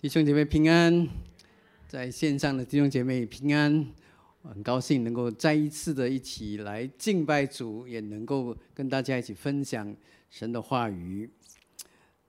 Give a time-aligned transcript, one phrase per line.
[0.00, 1.08] 弟兄姐妹平安，
[1.88, 3.84] 在线上的弟兄姐妹平安，
[4.44, 9.92] 很高兴能够再一次的一起来敬拜主，也能够跟大家一起分享
[10.30, 11.28] 神的话语。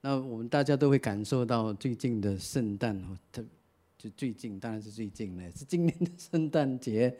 [0.01, 2.99] 那我们大家都会感受到最近的圣诞，
[3.31, 3.45] 特
[3.99, 7.15] 就最近当然是最近了，是今年的圣诞节，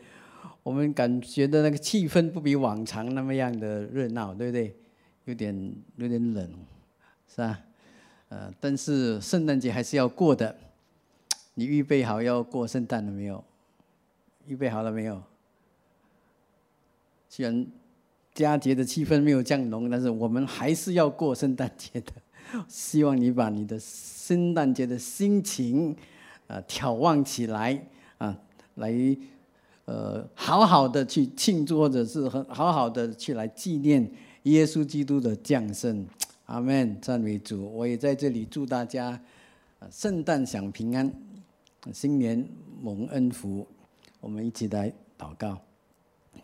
[0.64, 4.74] 我们感觉的那个气氛不比往常那么样的热闹，对不对？
[5.26, 6.52] 有点有点冷，
[7.28, 7.60] 是吧？
[8.30, 10.56] 呃，但是圣诞节还是要过的。
[11.54, 13.44] 你预备好要过圣诞了没有？
[14.46, 15.22] 预备好了没有？
[17.28, 17.66] 虽然
[18.32, 22.12] 佳节的气氛没有降浓，但是我们还是要过圣诞节的。
[22.66, 25.94] 希望你把你的圣诞节的心情
[26.46, 27.80] 啊眺望起来
[28.18, 28.36] 啊，
[28.76, 28.92] 来
[29.84, 34.10] 呃好好的去庆祝，或者是很好好的去来纪念
[34.44, 36.06] 耶稣基督的降生。
[36.50, 37.64] 阿门，赞美主！
[37.72, 39.18] 我也在这里祝大家，
[39.88, 41.08] 圣诞享平安，
[41.92, 42.44] 新年
[42.82, 43.64] 蒙恩福。
[44.20, 45.60] 我们一起来祷告，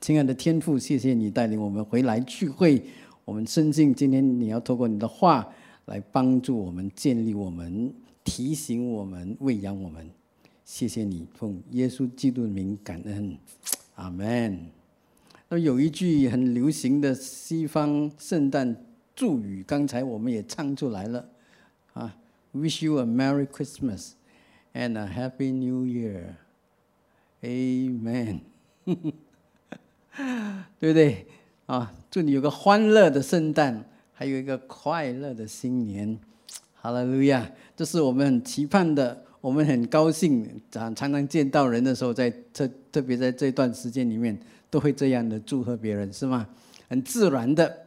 [0.01, 2.81] 亲爱的天父，谢谢你带领我们回来聚会。
[3.25, 5.45] 我们深信今天你要透过你的话
[5.87, 7.93] 来帮助我们、建立我们、
[8.23, 10.09] 提醒我们、喂养我们。
[10.65, 13.37] 谢谢你，奉耶稣基督的名感恩，
[13.97, 14.57] 阿门。
[15.49, 18.77] 那有一句很流行的西方圣诞。
[19.17, 21.27] 祝语刚才我们也唱出来了，
[21.95, 22.15] 啊
[22.55, 24.11] ，Wish you a Merry Christmas
[24.75, 25.87] and a Happy New
[27.43, 28.41] Year，Amen，
[30.79, 31.27] 对不对？
[31.65, 36.19] 啊，祝你有个欢乐的圣诞，还有一个快乐的新年，
[36.75, 37.51] 哈利路亚！
[37.75, 46.47] 这是我们很期盼的，我们很高兴，常常常见到人的时候，在特特别在这段时间里面，都会这样的祝贺别人，是吗？
[46.91, 47.86] 很自然的。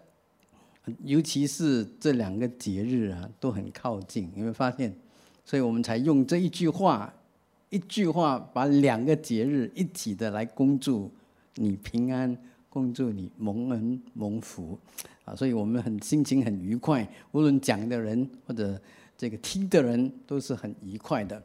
[1.04, 4.94] 尤其是这两个节日啊，都很靠近，有没有发现？
[5.46, 7.12] 所以我们才用这一句话，
[7.70, 11.12] 一句话把两个节日一起的来恭祝
[11.56, 12.38] 你平安，
[12.70, 14.78] 恭祝你蒙恩蒙福
[15.26, 15.36] 啊！
[15.36, 18.80] 所以我们很心情很愉快，无论讲的人或者
[19.18, 21.42] 这个听的人都是很愉快的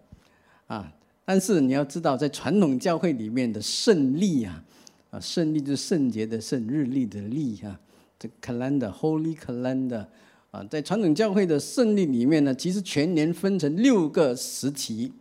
[0.67, 0.93] 啊。
[1.25, 4.63] 但是你要知道，在传统教会里面的胜利啊，
[5.11, 7.81] 啊，胜利就是圣洁的圣，日历的历啊。
[8.41, 10.07] Calendar holy calendar
[10.51, 15.13] 啊，在传统教会的胜利里面呢，其实全年分成六个时期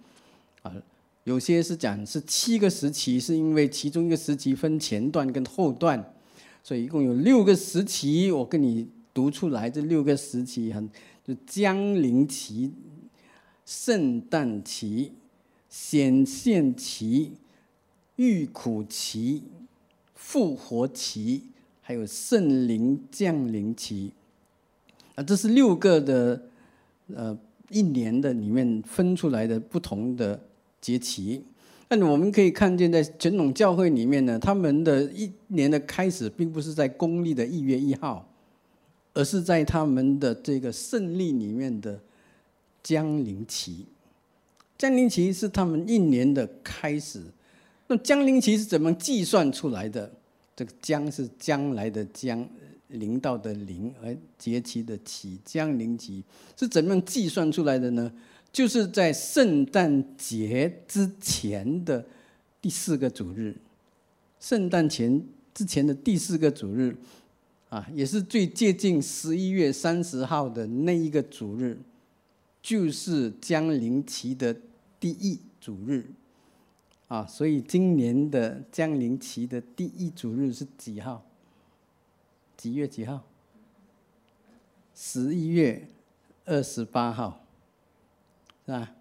[0.61, 0.71] 啊，
[1.23, 6.13] 有些是讲是七个时期，是因为其中一个时期分前段跟后段，
[6.61, 8.29] 所以一共有六个时期。
[8.31, 10.89] 我跟你读出来，这六个时期很
[11.25, 12.71] 就降临期、
[13.65, 15.13] 圣诞期、
[15.69, 17.31] 显现期、
[18.17, 19.43] 遇苦期、
[20.13, 21.43] 复活期。
[21.85, 24.13] 还有圣灵降临期，
[25.15, 26.41] 啊，这是六个的
[27.13, 27.37] 呃
[27.69, 30.39] 一年的里面分出来的不同的
[30.79, 31.43] 节期。
[31.89, 38.27] 那我们可以看见，在传统教会里面呢，他们的一年的开始并不是在公历的一月一号，
[39.13, 41.99] 而是在他们的这个胜利里面的
[42.81, 43.85] 降临期。
[44.77, 47.21] 降临期是他们一年的开始。
[47.87, 50.09] 那降临期是怎么计算出来的？
[50.55, 52.47] 这个将是将来的将，
[52.89, 56.23] 临到的临，而节期的期，将临期
[56.55, 58.11] 是怎么样计算出来的呢？
[58.51, 62.05] 就是在圣诞节之前的
[62.61, 63.55] 第四个主日，
[64.39, 65.25] 圣诞前
[65.55, 66.95] 之前的第四个主日，
[67.69, 71.79] 啊，也是最接近十一月三十号的那一个主日，
[72.61, 74.55] 就是将临期的
[74.99, 76.05] 第一主日。
[77.13, 81.23] 啊，所以今年的降临期的第一主日是几号？
[82.57, 83.21] 几月几号？
[84.95, 85.87] 十一月
[86.45, 87.45] 二十八号，
[88.65, 88.95] 是吧？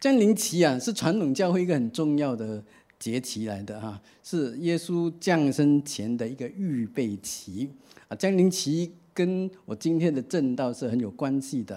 [0.00, 2.64] 降临期啊，是传统教会一个很重要的
[2.98, 7.70] 节期来的哈，是耶稣降生前的一个预备期
[8.08, 8.16] 啊。
[8.16, 11.76] 降临期跟我今天的正道是很有关系的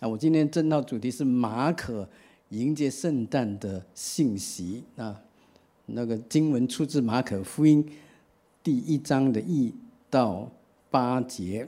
[0.00, 0.06] 啊。
[0.06, 2.06] 我今天正道主题是马可。
[2.60, 5.20] 迎接圣诞的信息啊，
[5.86, 7.84] 那个经文出自马可福音
[8.62, 9.74] 第一章的一
[10.08, 10.48] 到
[10.88, 11.66] 八节。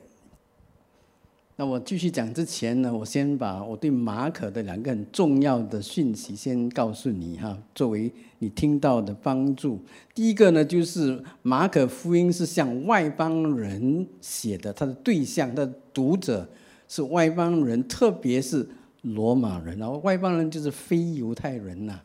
[1.56, 9.80] 那我继续讲之前呢，我先把我对马可的两个很重要的讯息先告诉你哈，作为你听到的帮助。
[10.14, 16.48] 第一个呢，就是马可福音是向外邦人写的，他的对象、他的读者
[16.86, 18.68] 是外邦人，特别是。
[19.02, 22.00] 罗马人，然后外邦人就是非犹太人呐，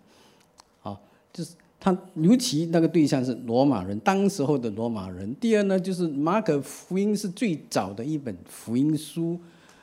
[0.81, 1.01] 好，
[1.33, 5.33] 就是他尤其那个对象是罗马人，当时候的罗马人。
[5.35, 9.39] 第二呢，就是马可福音是最早的一本福音书，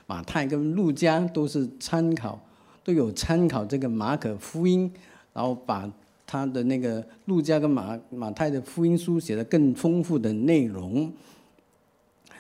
[0.07, 2.41] 马太跟路加都是参考，
[2.85, 4.89] 都有参考这个马可福音，
[5.33, 5.91] 然后把
[6.25, 11.13] 他的那个路加跟马马太的福音书写的更丰富的内容。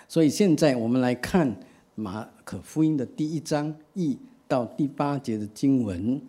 [0.06, 1.54] 所以现在我们来看
[1.94, 4.16] 马可福音的第一章一
[4.48, 6.20] 到第八节的经文，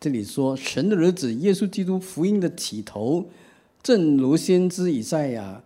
[0.00, 3.26] 这里说神的儿子耶稣基督福音的起头，
[3.82, 5.62] 正如先知以赛亚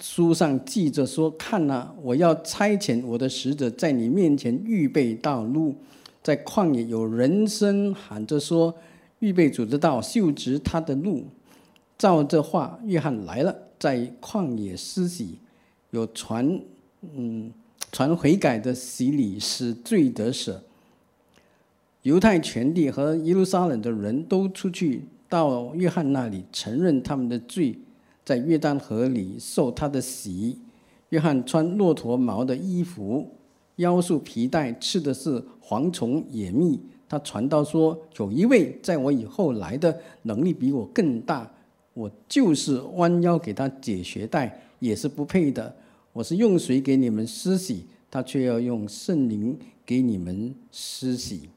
[0.00, 5.74] 书上记着说：“看呐，我要差遣我的使者在你面前预备道路，
[6.22, 8.74] 在旷野有人声喊着说：
[9.18, 11.26] 预备主的道，修直他的路。”
[11.98, 15.38] 照这话，约翰来了，在旷野施洗。
[15.90, 16.60] 有传，
[17.16, 17.52] 嗯，
[17.90, 20.54] 传悔改的洗礼，使罪得赦。
[22.08, 27.78] 犹太全地和耶路撒冷的人都出去到约翰那里，承认他们的罪，
[28.24, 30.58] 在约旦河里受他的洗。
[31.10, 33.30] 约翰穿骆驼毛的衣服，
[33.76, 36.80] 腰束皮带，吃的是蝗虫野蜜。
[37.06, 41.50] 他传道说：“有一位在我以后来的，能力比我更大，
[41.92, 45.76] 我就是弯腰给他解鞋带。”也是不配的。
[46.14, 51.50] 我是用水给你们施洗，他却要用圣灵给你们施洗。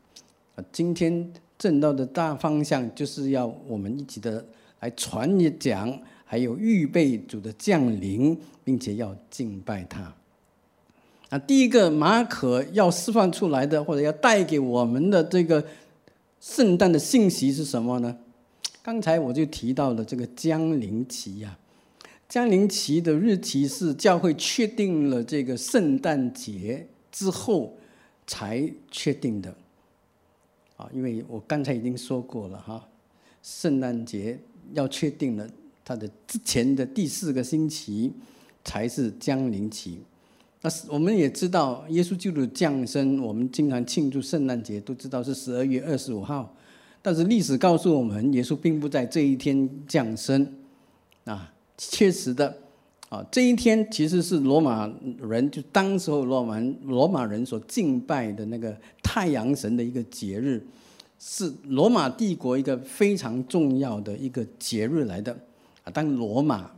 [0.56, 4.46] 啊，今天正道的大方向就是要我们一起的
[4.80, 10.14] 来传一讲，还有预备主的降临，并且要敬拜他。
[11.30, 15.66] 啊，第一个马可要释放出来的，或者要带给我们的这个
[16.40, 18.18] 圣诞的信息是什么呢？
[18.84, 21.58] 刚才我就提到了这个江临期呀。
[22.28, 27.78] 降临期的日期是教会确定了这个圣诞节之后
[28.26, 29.54] 才确定的，
[30.82, 32.84] 啊，因为我刚才已经说过了哈，
[33.44, 34.40] 圣诞节
[34.74, 35.48] 要确定了，
[35.86, 38.12] 它的之前的第四个星期
[38.64, 40.00] 才是降临期。
[40.62, 46.56] 那是我们也知道，耶稣基督降生，我们经常庆祝圣诞节，都知道是十二月二十五号，
[47.02, 50.52] 但是历史告诉我们，耶稣并不在这一天降生，
[51.26, 51.54] 啊。
[51.84, 52.56] 确实的，
[53.12, 58.74] 啊，这一天其实是罗马人就当时候罗马罗马人所敬拜的那个
[59.04, 60.66] 太阳神的一个节日，
[61.20, 65.38] 是罗马帝国一个非常重要的一个节日来的。
[65.84, 66.72] 啊，当罗马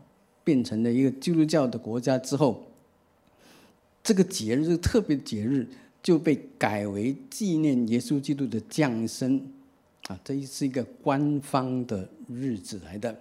[0.43, 2.65] 变成了一个基督教的国家之后，
[4.03, 5.67] 这个节日特别节日
[6.01, 9.39] 就被改为纪念耶稣基督的降生，
[10.07, 13.15] 啊，这是一个官方的日子来的。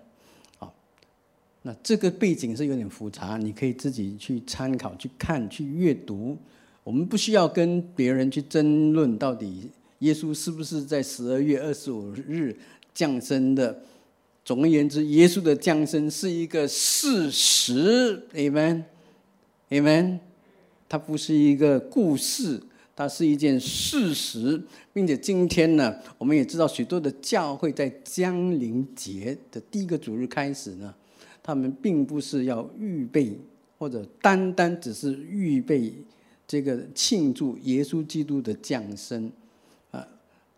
[1.62, 6.36] 那这个背景是有点复杂，你可以自己去参考、去看、去阅读。
[6.82, 9.70] 我们不需要跟别人去争论到底
[10.00, 12.56] 耶稣是不是在十二月二十五日
[12.92, 13.80] 降生的。
[14.44, 20.18] 总而言之，耶稣的降生是一个事实，Amen，Amen。
[20.88, 22.60] 它不是一个故事，
[22.96, 24.60] 它是一件事实，
[24.92, 30.92] 并且今天呢，我们也知道许多的教会在降临节的第一个主日开始呢。
[31.42, 33.36] 他们并不是要预备，
[33.78, 35.92] 或者单单只是预备
[36.46, 39.30] 这个庆祝耶稣基督的降生，
[39.90, 40.06] 啊，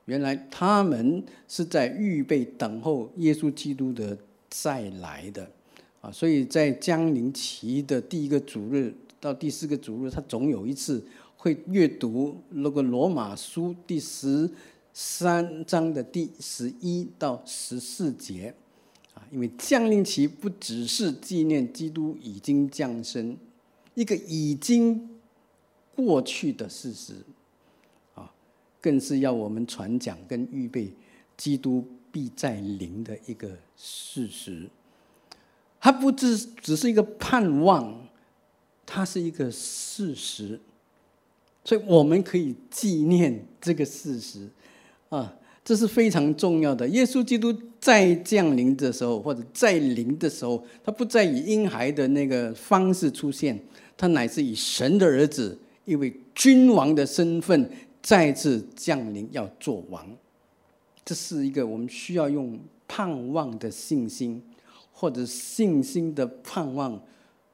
[0.04, 4.16] 原来他们是在预备等候耶稣基督的
[4.50, 5.48] 再来的，
[6.02, 11.02] 啊，所以在降临期的第一个主日到第四个主日，他总有一次
[11.36, 14.50] 会阅读那个罗马书第十
[14.92, 18.55] 三章的第十一到十四节。
[19.34, 23.36] 因为降临期不只是纪念基督已经降生，
[23.94, 25.19] 一个已经
[25.96, 27.14] 过去的事实，
[28.14, 28.32] 啊，
[28.81, 30.94] 更是要我们传讲跟预备
[31.36, 34.70] 基督必在临的一个事实。
[35.81, 38.06] 它不只只是一个盼望，
[38.86, 40.60] 它是一个事实，
[41.64, 44.48] 所以我们可以纪念这个事实，
[45.08, 45.34] 啊。
[45.64, 46.86] 这是非常重要的。
[46.88, 53.58] 耶稣基督在降临的时候，或者在临的时候，他不再以婴孩的那个方式出现，
[53.96, 57.70] 他乃是以神的儿子，一位君王的身份
[58.02, 60.06] 再次降临，要做王。
[61.02, 64.42] 这是一个我们需要用盼望的信心，
[64.92, 67.00] 或者信心的盼望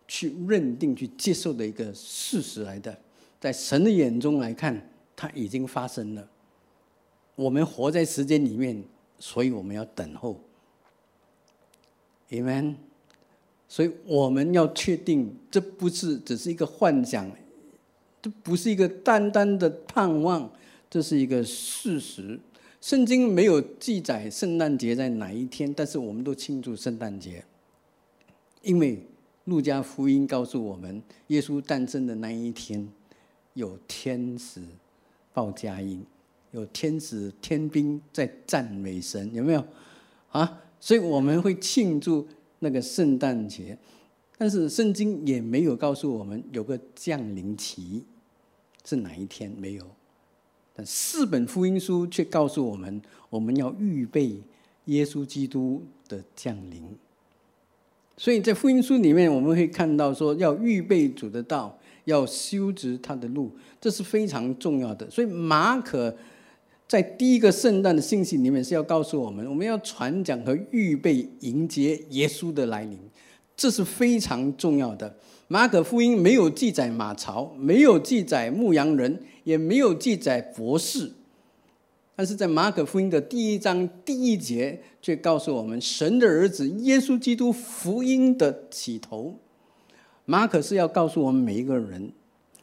[0.08, 2.96] 去认定、去接受的一个事实来的。
[3.40, 6.28] 在神的眼中来看，它已经发生了。
[7.36, 8.82] 我们活在时间里面，
[9.18, 10.40] 所以我们要等候
[12.30, 12.74] ，Amen。
[13.68, 17.30] 所以我们要确定，这不是只是一个幻想，
[18.20, 20.50] 这不是一个单单的盼望，
[20.90, 22.40] 这是一个事实。
[22.80, 27.44] 圣经没有记载圣诞节在哪一天，但是我们都庆祝圣诞节，
[28.62, 29.00] 因为
[29.44, 32.88] 路加福音告诉我们，耶稣诞生的那一天，
[33.54, 34.62] 有天使
[35.32, 36.04] 报佳音。
[36.52, 39.64] 有天使天兵在赞美神，有没有？
[40.32, 42.26] 啊，所以我们会庆祝
[42.58, 43.78] 那个圣诞节，
[44.36, 48.04] 但是圣经也没有告诉我们有个降临期
[48.84, 49.86] 是哪一天，没有。
[50.74, 54.40] 但四本福音书却告诉我们，我们要预备
[54.86, 56.82] 耶稣基督的降临。
[58.16, 65.08] 所以在福音书里面，我们会看到说，要预备主的道，要修直他的路，这是非常重要的。
[65.08, 66.12] 所以马可。
[66.90, 72.98] 在第一个圣诞的信息里面是要告诉我们，我们要传讲和预备迎接耶稣的来临，
[73.56, 75.14] 这是非常重要的。
[75.46, 81.12] 马可福音没有记载马槽，没有记载牧羊人，也没有记载博士，
[82.16, 89.38] 但是在马可福音的第一章第一节却告诉我们，神的儿子耶稣基督福音的起头。
[90.24, 92.10] 马可是要告诉我们每一个人，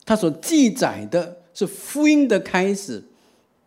[0.04, 3.02] 他所记载的是福音的开始。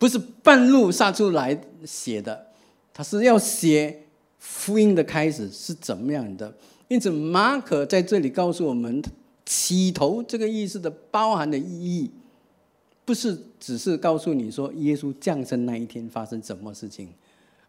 [0.01, 1.55] 不是半路杀出来
[1.85, 2.47] 写的，
[2.91, 4.01] 他是要写
[4.39, 6.51] 福音的开始是怎么样的。
[6.87, 8.99] 因此，马可在这里告诉我们，
[9.45, 12.09] 起头这个意思的包含的意义，
[13.05, 17.07] 不是只是告诉你说耶稣降生那一天发生什么事情，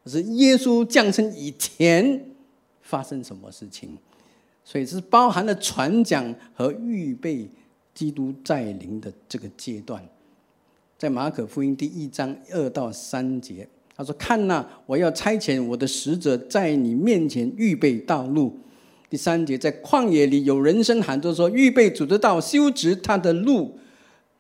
[0.03, 2.25] 而是耶稣降生以前
[2.81, 3.99] 发生什么事情。
[4.65, 7.47] 所以是包含了传讲和预备
[7.93, 10.03] 基督在临的这个阶段。
[11.03, 13.67] 在马可福音第一章二到三节，
[13.97, 18.57] 他说：“看呐，我要差遣我的使者在你面前预备道路。”
[19.11, 23.77] 第三节，在旷野里有人声喊着说：“预备主的道，修直他的路。”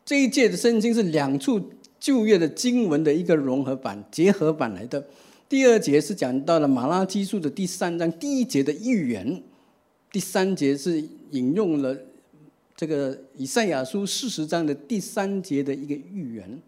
[0.07, 1.61] 这一届的圣经是两处
[1.99, 5.05] 旧约的经文的一个融合版、结合版来的。
[5.49, 9.43] 第二节是讲到了马拉基书的第三章第一节的预言，
[10.13, 11.03] 第三节是
[11.33, 11.97] 引用了。
[12.83, 16.61] 这个以赛亚书四十章的第三节的一个预言，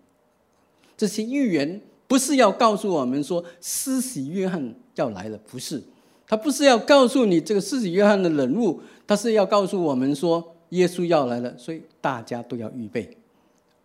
[0.96, 5.82] 这些预言不是要告诉我们说施洗约翰要来了，不是，
[6.28, 13.16] 他不是要告诉你这个施洗约翰的人物，他是要告诉我们说耶稣要来了，所以大家都要预备，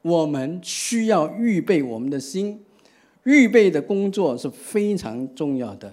[0.03, 2.63] 我们需要预备我们的心，
[3.23, 5.91] 预备的工作是非常重要的。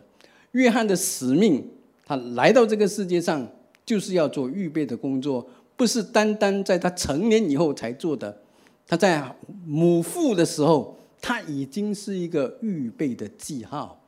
[0.53, 1.67] 约翰的使命，
[2.05, 3.51] 他来到这个世界上
[3.87, 5.49] 就是要做预备的工作。
[5.77, 8.41] 不是单单在他成年以后才做的，
[8.87, 14.01] 他在母腹的时候，他已经是一个预备的记号。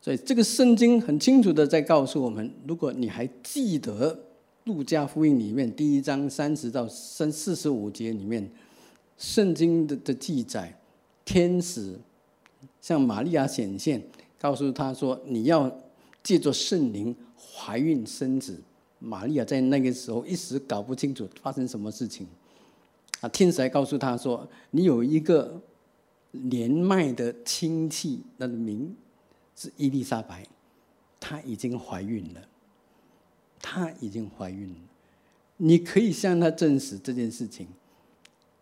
[0.00, 4.18] 所以这个圣经很清楚的在告诉我们：如果你还记得
[4.64, 8.48] 路加福音里面第一章三十到三四十五节里面
[9.18, 10.78] 圣经的的记载，
[11.24, 11.98] 天使
[12.80, 14.02] 向玛利亚显现，
[14.38, 15.76] 告诉他说：“你要
[16.22, 18.60] 借着圣灵怀孕生子。”
[19.06, 22.26] 玛利亚在那个时候一时搞不清楚发生什么事情，
[23.20, 25.60] 啊，天使还告诉他说：“你有一个
[26.32, 28.92] 年迈的亲戚，那个名
[29.54, 30.44] 是伊丽莎白，
[31.20, 32.40] 她已经怀孕了，
[33.60, 34.76] 她已经怀孕了，
[35.58, 37.68] 你可以向她证实这件事情。”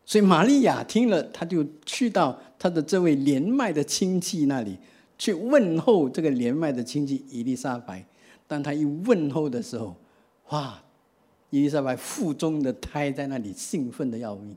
[0.05, 4.77] 所以玛利亚听了，她就去到她的这位年迈的亲戚那里
[5.17, 8.05] 去问候这个年迈的亲戚伊丽莎白。
[8.47, 9.97] 当她一问候的时候，
[10.51, 10.81] 哇！
[11.51, 14.57] 伊丽莎白腹中的胎在那里兴奋的要命。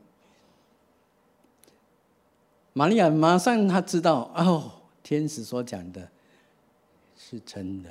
[2.74, 4.72] 玛利亚马上她知道哦，
[5.04, 6.10] 天使所讲的
[7.16, 7.90] 是真的，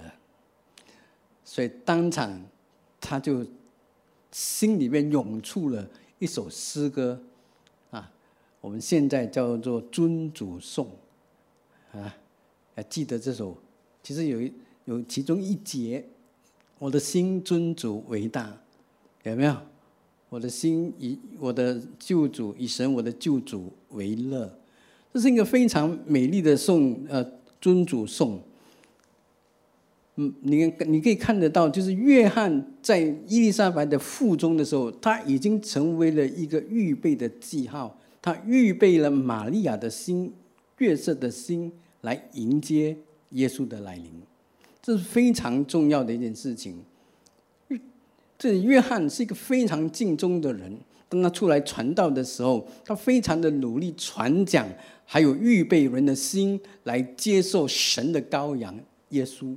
[1.44, 2.44] 所以当场
[3.00, 3.46] 她就
[4.32, 5.88] 心里面涌出了
[6.18, 7.22] 一首诗歌
[7.92, 8.10] 啊，
[8.60, 10.90] 我们现在叫做尊主颂
[11.92, 12.12] 啊，
[12.74, 13.56] 还记得这首？
[14.02, 14.52] 其实有一
[14.86, 16.04] 有其中一节。
[16.78, 18.58] 我的心尊主为大，
[19.22, 19.56] 有没有？
[20.28, 24.58] 我的心以我的救主以神我的救主为乐，
[25.14, 27.24] 这是一个非常美丽的颂，呃，
[27.60, 28.42] 尊主颂。
[30.16, 40.32] 嗯，你你可以看得到，就是约翰在伊丽莎白的腹中的时候，他已经成为了一个预备的记号，他预备了玛利亚的心、
[40.78, 42.96] 月色的心来迎接
[43.30, 44.10] 耶稣的来临。
[44.86, 46.80] 这是非常重要的一件事情。
[48.38, 50.78] 这约翰是一个非常敬忠的人，
[51.08, 54.64] 当他出来传道的时候，他非常的努力传讲，
[55.04, 58.78] 还有预备人的心来接受神的羔羊
[59.08, 59.56] 耶稣。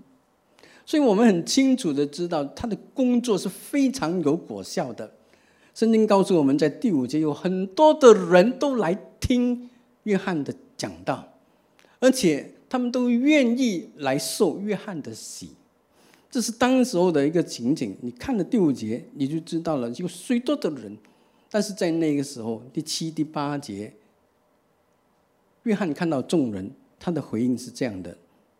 [0.83, 5.11] 所以我们很清楚的知道，他的工作是非常有果效的。
[5.75, 9.69] 圣经告诉我们在第五节，有很多的人都来听
[10.05, 11.33] 约翰的讲道，
[11.99, 12.53] 而且。
[12.69, 15.49] 他们都愿意来受约翰的洗，
[16.29, 17.97] 这是当时候的一个情景。
[18.01, 20.95] 你看了第五节，你就知道了有许多的人，
[21.49, 23.91] 但是在那个时候，第七、第八节，
[25.63, 28.15] 约翰看到众人，他的回应是这样的：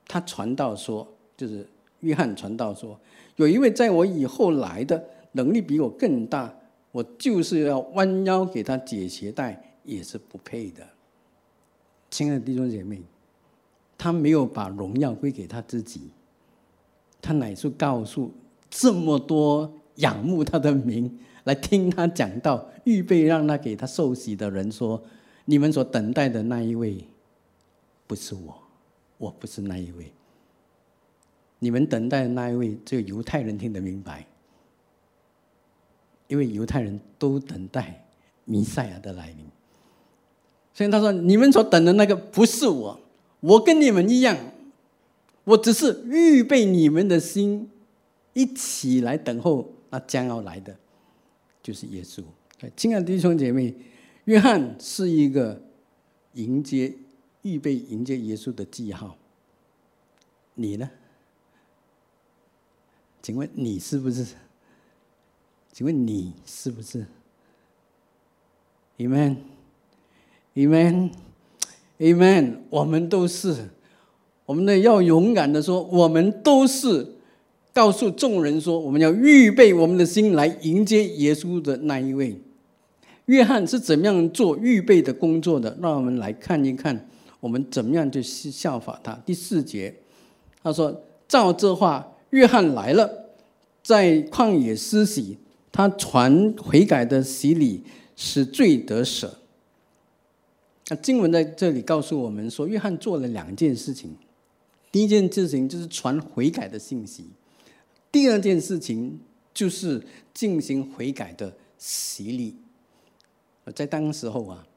[0.07, 1.67] 他传道说，就是
[1.99, 2.99] 约翰传道说，
[3.35, 6.51] 有一位在我以后来的，能力比我更大，
[6.91, 10.87] 我就是要弯腰给他解鞋带，也是不配的。
[12.09, 13.03] 亲爱的弟兄姐妹，
[14.00, 16.10] 他没有把荣耀归给他自己，
[17.22, 18.34] 他乃是告诉
[18.70, 25.03] 这么多仰慕他的名来听他讲道、预备让他给他受洗的人说。
[25.46, 27.03] 你们所等待的那一位，
[28.06, 28.56] 不是我，
[29.18, 30.13] 我不是那一位。
[31.58, 34.27] 你们等待的那一位，只有犹太人听得明白，
[36.27, 38.06] 因为犹太人都等待
[38.46, 39.38] 弥赛亚的来临。
[40.72, 43.00] 所以他说：“你们所等的那个不是我，
[43.39, 44.38] 我跟你们一样，
[45.43, 47.69] 我只是预备你们的心，
[48.34, 50.77] 一起来等候那将要来的，
[51.62, 52.24] 就是耶稣。”
[52.75, 53.75] 亲爱的弟兄姐妹。
[54.25, 55.60] 约翰是一个
[56.34, 56.93] 迎接、
[57.41, 59.17] 预备迎接耶稣的记号。
[60.53, 60.88] 你呢？
[63.24, 64.36] 请问你是不是？
[65.72, 67.08] 请问你是不是
[72.00, 72.56] Amen，。
[72.70, 73.70] 我们都是，
[74.46, 77.06] 我们呢要勇敢的说，我们都是
[77.74, 82.41] 告诉众人说，我们要预备我们的心来迎接耶稣的那一位。
[83.25, 85.77] 约翰是怎么样做预备的工作的？
[85.82, 87.08] 让我们来看一看，
[87.39, 89.13] 我们怎么样去效法他。
[89.25, 89.94] 第四节，
[90.63, 93.08] 他说：“照这话，约翰来了，
[93.84, 95.38] 在旷野施洗，
[95.72, 97.84] 他传悔改的洗礼，
[98.15, 99.29] 使罪得赦。”
[100.89, 104.15] 那经文在这里告诉我们说，约翰做了两件事情。
[104.91, 107.25] 第一件事情就是传悔改的信息，
[108.12, 109.19] 第二件事情
[109.53, 110.03] 就是
[110.34, 112.55] 进行悔改的洗礼。
[113.75, 114.67] 在当时候啊，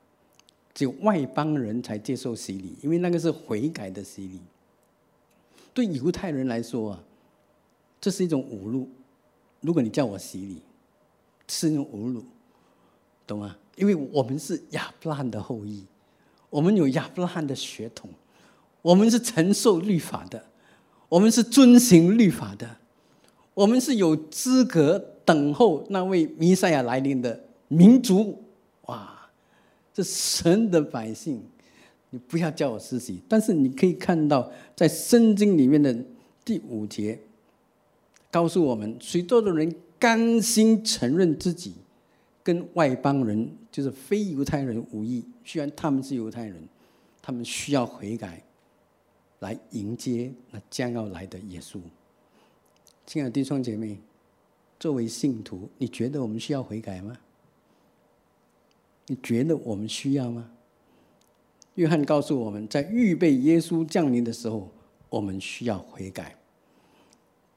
[0.75, 4.39] 只有外邦人才接受洗礼，因为那个是悔改的洗礼。
[5.73, 7.03] 对犹太人来说啊，
[7.99, 8.87] 这是一种侮辱。
[9.63, 10.59] 如果你叫我洗礼，
[11.49, 12.23] 是一种侮辱，
[13.27, 13.57] 懂吗？
[13.77, 15.83] 因为我们是亚伯拉罕的后裔，
[16.53, 18.11] 我们有亚伯拉罕的血统，
[18.83, 20.45] 我们是承受律法的，
[21.09, 22.77] 我们是遵行律法的，
[23.55, 28.45] 我们是有资格等候那位弥赛亚来临的民族。
[28.83, 29.31] 哇，
[29.95, 31.43] 这神的百姓，
[32.11, 33.23] 你不要叫我施洗。
[33.27, 35.97] 但是你可以看到，在圣经里面的
[36.45, 37.19] 第五节，
[38.31, 41.77] 告诉我们，许多的人甘心承认自己
[42.43, 45.25] 跟外邦人，就是非犹太人无异。
[45.45, 46.69] 虽然他们是犹太人，
[47.21, 48.43] 他们需要悔改，
[49.41, 51.79] 来迎接那将要来的耶稣。
[53.07, 53.99] 亲爱的弟兄姐妹，
[54.79, 57.17] 作为信徒，你觉得我们需要悔改吗？
[59.07, 60.51] 你觉得我们需要吗？
[61.75, 64.71] 约翰告诉我们在预备耶稣降临的时候，
[65.09, 66.37] 我们需要悔改。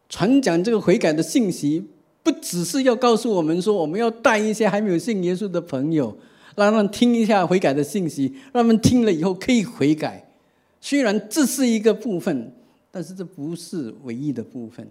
[0.07, 1.87] 传讲这个悔改的信息，
[2.25, 6.17] 不只是要告诉我们说，我们要带一些还没有信耶稣的朋友，
[6.55, 10.27] 让他们听一下悔改的信息，让他们听了以后可以悔改。
[10.81, 12.51] 虽然这是一个部分，
[12.89, 14.87] 但是这不是唯一的部分。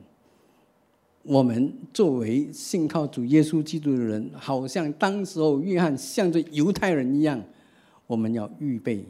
[1.25, 7.42] 我们作为信靠主耶稣基督的人，好像当时候约翰像着犹太人一样，
[8.07, 9.05] 我们要预备。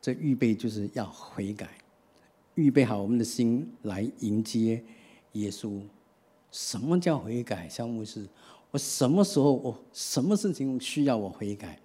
[0.00, 1.68] 这预备就是要悔改，
[2.54, 4.80] 预备好我们的心来迎接
[5.32, 5.80] 耶稣。
[6.50, 7.68] 什么叫悔改？
[7.68, 8.26] 小牧师，
[8.70, 11.78] 我什么时候我什么事情需要我悔改？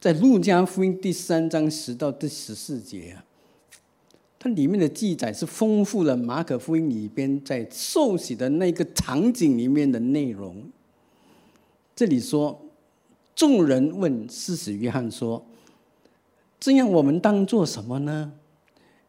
[0.00, 3.24] 在路加福音第三章十到第十四节啊。
[4.42, 10.64] 它里面的记载是丰富了马可福音里边在受洗的那个场景里面的内容。
[11.94, 12.58] 这里说，
[13.34, 15.44] 众人问施洗约翰说
[16.58, 18.32] ：“这样我们当做什么呢？”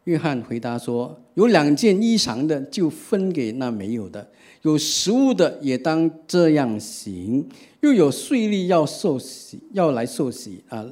[0.05, 4.19] 约翰回答说：“有两件衣裳的，就分给那没有的；
[4.63, 7.47] 有食物的，也当这样行。
[7.81, 10.85] 又有税吏要受洗，要来受洗啊！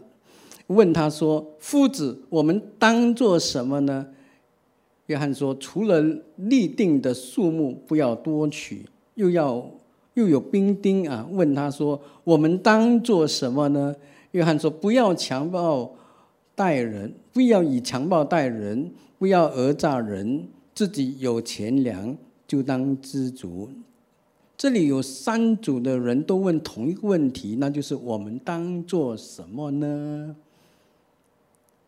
[0.68, 4.06] 问他说：‘夫子，我们当做什么呢？’”
[5.08, 6.04] 约翰说：“除了
[6.36, 9.68] 立定的数目不要多取，又要
[10.14, 13.96] 又有兵丁啊。”问他说：“我们当做什么呢？”
[14.34, 15.92] 约翰说：“不要强暴
[16.60, 20.50] 待人，不要以强暴待人，不要讹诈人。
[20.76, 23.70] 自己有钱粮就当知足。”
[24.58, 30.36] 这里有三组的人都问同一个问题，那就是我们当做什么呢？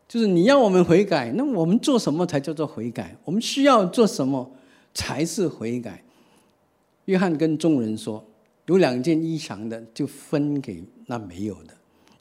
[0.08, 3.18] 就是你要我们悔改，那我们做什么才叫做悔改？
[3.26, 4.50] 我们需要做什么
[4.94, 6.02] 才是悔改？
[7.06, 8.24] 约翰跟众人说：
[8.68, 11.74] 有两件衣裳的，就分给那没有的；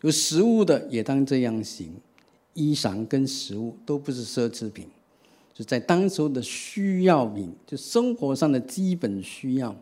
[0.03, 1.93] 有食物的，也当这样行。
[2.55, 4.89] 衣裳跟食物都不是奢侈品，
[5.55, 9.75] 就在当时候的需要品，就生活上的基本需要。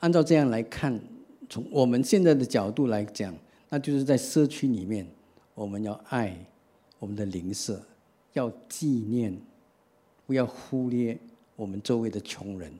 [0.00, 1.00] 按照这样来看，
[1.48, 3.34] 从我们现在的角度来讲，
[3.68, 5.06] 那就是在社区里面，
[5.54, 6.36] 我们要爱
[6.98, 7.82] 我们的邻舍，
[8.32, 9.38] 要纪念，
[10.26, 11.18] 不要忽略
[11.56, 12.72] 我们周围的穷人。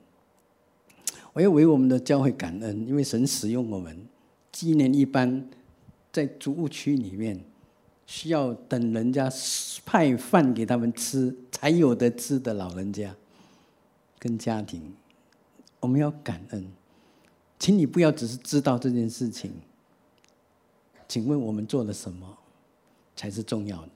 [1.33, 3.97] 我要为我们的教会感恩，因为神使用我们，
[4.51, 5.47] 纪念一般
[6.11, 7.39] 在主务区里面
[8.11, 9.31] 需要等人家
[9.85, 13.15] 派饭给他们吃才有的吃的老人家
[14.19, 14.93] 跟家庭，
[15.79, 16.69] 我们要感恩。
[17.57, 19.53] 请你不要只是知道这件事情。
[21.07, 22.37] 请问我们做了什么
[23.15, 23.91] 才是重要的？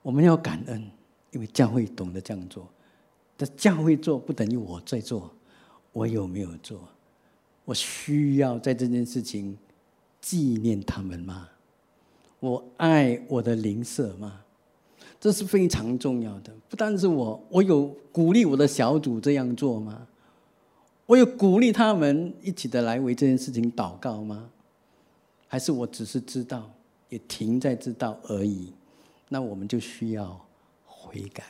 [0.00, 0.90] 我们要感恩，
[1.32, 2.66] 因为教会懂得这样做。
[3.36, 5.30] 但教会做不等于我在做，
[5.92, 6.88] 我有没有做？
[7.66, 9.58] 我需要在这件事情
[10.24, 11.50] 纪念他们吗？
[12.40, 14.40] 我爱我的邻舍吗？
[15.20, 16.50] 这是非常重要的。
[16.66, 20.06] 不单是我，我有鼓励我的小组这样做吗？
[21.04, 24.48] 我有鼓励他们一起的来为这件事情祷告吗？
[25.46, 26.70] 还是我只是知道，
[27.10, 28.72] 也停在知道而已？
[29.28, 30.42] 那我们就需要
[30.86, 31.44] 悔改。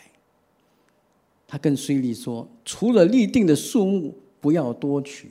[1.46, 5.30] 他更随利说，除了立定的数目，不要多取。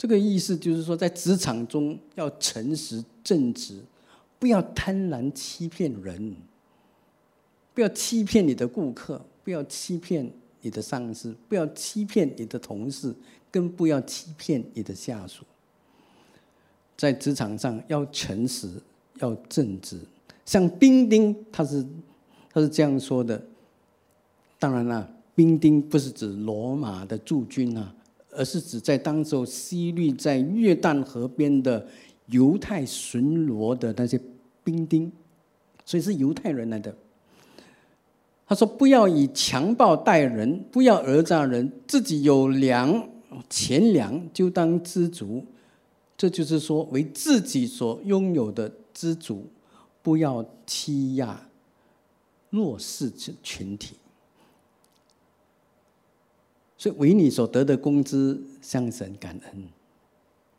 [0.00, 3.82] 这个意思就是说，在职场中要诚实正直，
[4.38, 6.34] 不要贪婪欺骗人，
[7.74, 10.32] 不要欺骗你的顾客，不要欺骗。
[10.62, 13.14] 你的上司不要欺骗你的同事，
[13.50, 15.42] 更不要欺骗你的下属。
[16.98, 18.68] 在职场上要诚实，
[19.20, 19.98] 要正直。
[20.44, 21.82] 像兵丁，他是
[22.52, 23.42] 他是这样说的。
[24.58, 27.94] 当然了，兵丁不是指罗马的驻军啊，
[28.32, 31.86] 而是指在当时西律在约旦河边的
[32.26, 34.20] 犹太巡逻的那些
[34.62, 35.10] 兵丁，
[35.84, 36.94] 所以是犹太人来的。
[38.46, 43.08] 他说：“不要以强暴待人，不要讹诈人，自己有粮
[43.48, 45.44] 钱粮就当知足。
[46.16, 49.46] 这就是说，为自己所拥有的知足，
[50.02, 51.48] 不要欺压
[52.50, 53.94] 弱势群群体。
[56.80, 59.64] 所以，为你所得的工资向神感恩。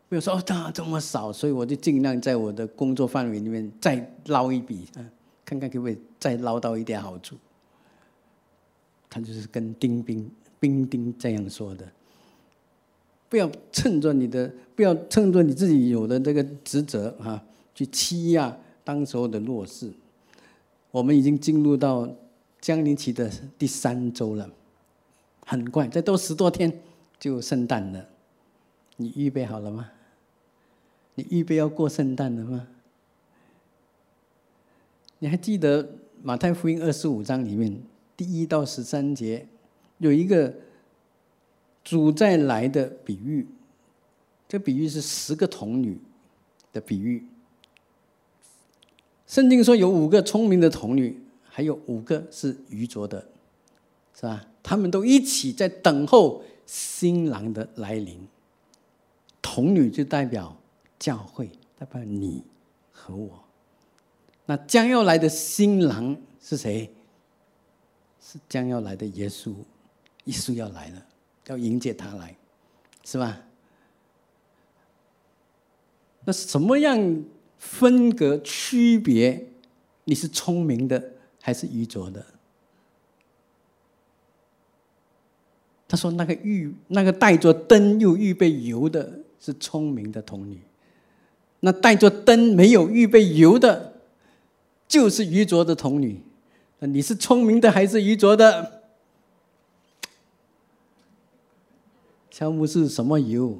[0.07, 5.01] 不要说哦，他这么少，所以我就尽量在我的工作范围里面再捞一笔，啊，
[5.43, 7.35] 看看可不可以再捞到一点好处。”
[9.09, 10.29] 他就是跟丁兵
[10.59, 11.87] 兵丁这样说的：
[13.27, 19.91] 不要趁着你的，不要趁着你自己有的这个职责啊，去欺压当时候的弱势。
[20.91, 22.07] 我们已经进入到
[22.59, 24.47] 江陵期的第三周了，
[25.51, 26.71] 很快，再多十多天
[27.19, 28.07] 就圣诞了。
[28.95, 29.91] 你预备好了吗？
[31.15, 32.69] 你预备要过圣诞了吗？
[35.19, 37.83] 你还记得马太福音二十五章里面？
[38.15, 39.45] 第一到十三节
[39.97, 40.53] 有一个
[41.83, 43.45] 主再来的比喻，
[44.47, 45.99] 这比喻是十个童女
[46.71, 47.25] 的比喻。
[49.27, 53.27] 圣经说有五个聪明的童女，还有五个是愚拙的，
[54.15, 54.47] 是吧？
[54.63, 58.27] 他们都一起在等候新郎的来临。
[59.41, 60.55] 童女就代表
[60.99, 62.43] 教会，代表你
[62.91, 63.43] 和我。
[64.45, 66.89] 那将要来的新郎是谁？
[68.21, 69.53] 是将要来的耶稣，
[70.25, 71.05] 耶稣要来了，
[71.47, 72.37] 要迎接他来，
[73.03, 73.41] 是吧？
[76.23, 77.25] 那什么样
[77.57, 79.47] 分隔区别？
[80.03, 82.25] 你是聪明的还是愚拙的？
[85.91, 90.57] 他说：“那个预那个带着灯又预备油的是聪明的童女，
[91.59, 93.95] 那带着灯没有预备油的，
[94.87, 96.21] 就是愚拙的童女。”
[96.79, 98.83] 你是聪明的还是愚拙的？
[102.29, 103.59] 乔木是什么油？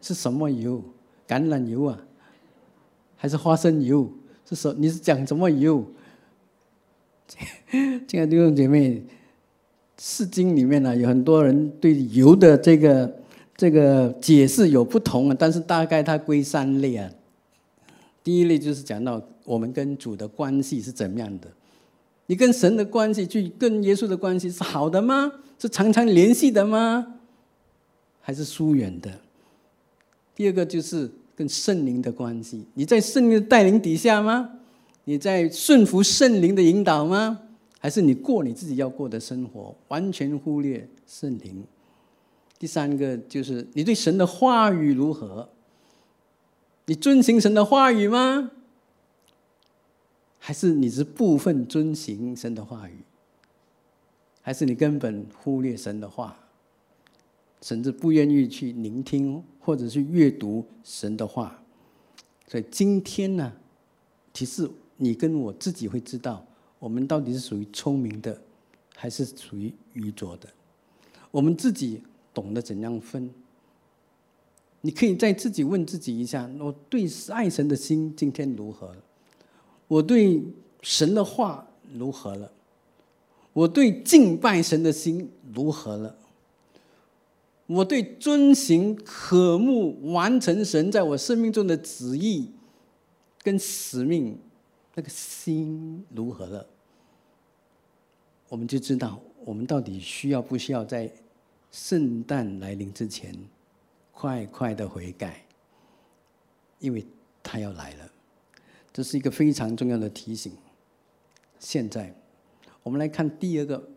[0.00, 0.84] 是什么油？
[1.26, 1.98] 橄榄油啊，
[3.16, 4.08] 还是花生油？
[4.48, 5.84] 是什你是讲什么油？
[7.26, 8.90] 亲爱的弟兄姐妹，
[9.98, 13.16] 《诗经》里面呢，有很多人对油的这个
[13.56, 17.08] 这个解释有不同啊，但是大概它归三类啊。
[18.22, 21.48] 第一类就是讲到我们跟主的关系是怎么样的。
[22.26, 25.30] 你跟神的关系，去跟耶稣的关系是好的吗？
[25.58, 27.06] 是常常联系的吗？
[28.20, 29.10] 还是疏远的？
[30.34, 34.50] 第二个就是跟圣灵的关系，你在圣灵的带领底下吗？
[35.04, 37.40] 你在顺服圣灵的引导吗？
[37.84, 41.62] 还是你过你自己要过的生活，完全忽略圣灵？
[42.58, 45.50] 第三个就是你对神的话语如何？
[46.86, 48.52] 你遵行神的话语吗？
[50.38, 53.04] 还是你是部分遵行神的话语？
[54.40, 56.34] 还是你根本忽略神的话，
[57.60, 61.62] 甚至不愿意去聆听或者是阅读神的话？
[62.48, 63.52] 所以今天呢，
[64.32, 66.46] 其实你跟我自己会知道，
[66.84, 68.38] 我们到底是属于聪明的，
[68.94, 70.46] 还是属于愚拙的？
[71.30, 72.02] 我们自己
[72.34, 73.30] 懂得怎样分。
[74.82, 78.94] 你可以再自己问自己一下：我对爱神的心今天如何？
[79.88, 80.42] 我对
[80.82, 82.52] 神的话如何了？
[83.54, 86.14] 我对敬拜神的心如何了？
[87.66, 92.50] 我对遵行、渴慕、完成神在我生命中的旨意
[93.42, 94.38] 跟使命
[94.94, 96.66] 那个心如何了？
[98.48, 101.10] 我们就知道我们到底需要不需要在
[101.70, 103.34] 圣诞来临之前。
[104.16, 105.44] 快快的悔改，
[106.78, 107.04] 因为
[107.42, 108.08] 他要来了，
[108.92, 110.52] 这是一个非常重要的提醒。
[111.58, 112.14] 现在，
[112.84, 113.88] 我们来看第二个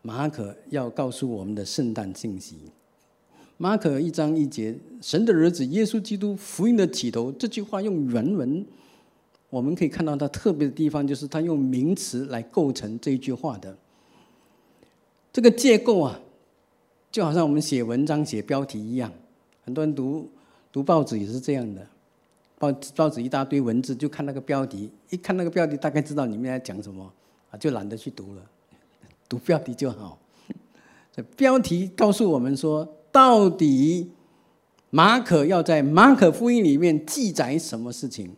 [0.00, 2.60] 马可要告诉我们的圣诞信息。
[3.58, 8.64] 马可一章一节，神的儿子耶稣基督福音的起头，这句话用原文，
[9.52, 13.76] 我们可以看到它特别的地方，就是它用名词来构成这一句话的
[15.30, 16.18] 这个结构啊，
[17.10, 19.12] 就好像我们写文章写标题一样。
[19.62, 20.26] 很多人读
[20.72, 21.86] 读报纸也是这样的，
[22.58, 27.12] 报报纸一大堆文字，就看那个标题，一看那个标题，大概知道里面在讲什么，
[27.50, 28.42] 啊，就懒得去读了，
[29.28, 30.18] 读标题就好。
[31.14, 34.10] 这标题告诉我们说，到底
[34.88, 38.34] 马可要在马可福音里面记载什么事情？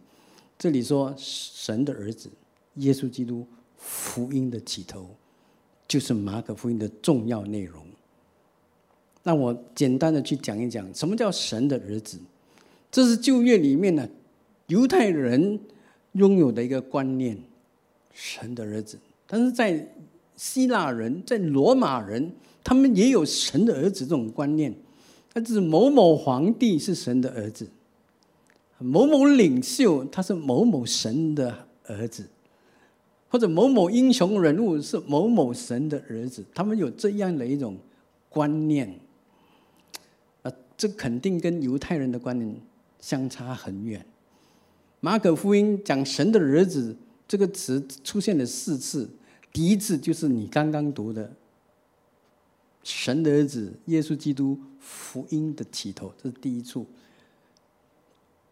[0.65, 2.31] 这里说神的儿子
[2.77, 3.47] 耶稣基督
[3.77, 5.07] 福音的起头，
[5.87, 7.85] 就是马可福音的重要内容。
[9.25, 12.19] 那我简单的去讲一讲，什么叫神的儿子？
[12.91, 14.09] 这是旧约里面呢，
[14.69, 15.61] 犹太人
[16.13, 17.37] 拥有的一个观念，
[18.15, 18.99] 神的儿子。
[19.27, 19.87] 但是在
[20.35, 24.75] 希腊人、在罗马人，他们也有神的儿子这种观念。
[25.31, 27.69] 他是某某皇帝是神的儿子，
[28.79, 32.29] 某某领袖他是某某神的儿子，
[33.29, 36.45] 或者某某英雄人物是某某神的儿子。
[36.55, 37.77] 他们有这样的一种
[38.29, 38.99] 观念。
[40.43, 42.61] 啊这肯定跟犹太人的观念
[43.01, 44.05] 相差很远。
[45.01, 46.97] 马可福音讲神的儿子
[47.29, 49.09] 这个词出现了四次，
[49.53, 51.33] 第一次就是你刚刚读的
[52.83, 56.85] 神的儿子耶稣基督福音的起头，这是第一处。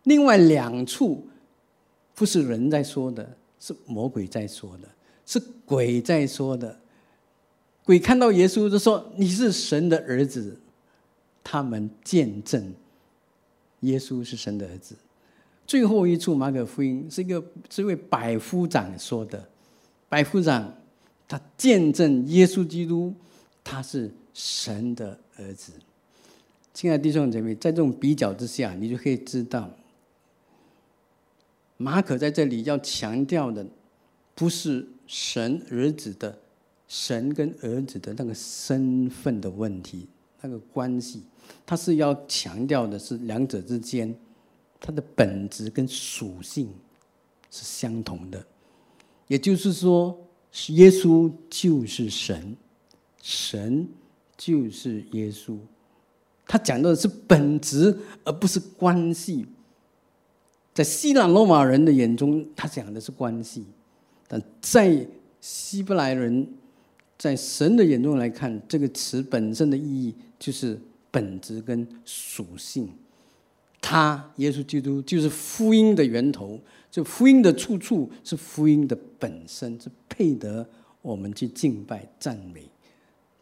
[0.04, 1.28] 另外两处
[2.14, 4.88] 不是人在说的，是魔鬼在说的，
[5.24, 6.80] 是鬼在说的。
[7.84, 9.98] 鬼看到耶稣就说：“你是神的。
[9.98, 10.60] 儿子。”
[11.44, 12.72] 他们见证
[13.80, 14.66] 耶稣是神的。
[14.68, 14.94] 儿子。
[15.66, 19.48] 最后一处马可福音是一个这位百夫长说的，
[20.08, 20.72] 百夫长
[21.26, 23.12] 他见证耶稣基督
[23.64, 25.18] 他是神的。
[25.38, 25.72] 儿子。
[26.72, 27.02] 亲爱的。
[27.02, 29.68] 弟兄姐妹，在这种比较之下，你就可以知道，
[31.76, 33.66] 马可在这里要强调的
[34.34, 36.38] 不是神儿子的
[36.86, 40.08] 神跟儿子的那个身份的问题，
[40.40, 41.22] 那个关系。
[41.66, 44.14] 他是要强调的是两者之间，
[44.80, 46.68] 它的本质跟属性
[47.50, 48.44] 是相同的，
[49.26, 50.16] 也就是说，
[50.68, 52.56] 耶稣就是神，
[53.22, 53.86] 神
[54.36, 55.58] 就是耶稣。
[56.46, 59.46] 他讲到的是本质，而不是关系。
[60.74, 63.62] 在希腊罗马人的眼中，他讲的是关系；
[64.28, 65.06] 但在
[65.40, 66.46] 希伯来人，
[67.18, 70.80] 在神的眼中来看，这个词本身的意义就是。
[71.14, 72.88] 本质跟属性，
[73.82, 76.58] 他耶稣基督就是福音的源头，
[76.90, 80.66] 这福音的处处是福音的本身，是配得
[81.02, 82.66] 我们去敬拜、赞美、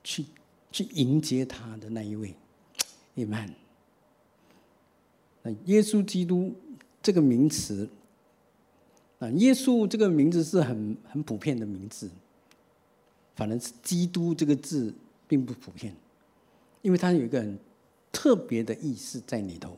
[0.02, 0.24] 去
[0.72, 2.34] 去迎接他的那一位。
[3.14, 3.50] Amen。
[5.44, 6.52] 那耶稣基督
[7.02, 7.88] 这个名词，
[9.18, 12.08] 啊，耶稣这个名字是很很普遍的名字，
[13.34, 14.92] 反正是基督这个字
[15.26, 15.94] 并不普遍。
[16.82, 17.58] 因为它有一个很
[18.10, 19.76] 特别的意思在里头，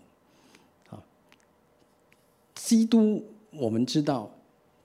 [0.89, 1.03] 啊，
[2.55, 4.33] 基督我们知道，